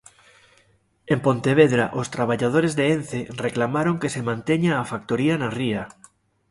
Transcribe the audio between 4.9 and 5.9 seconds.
factoría na ría.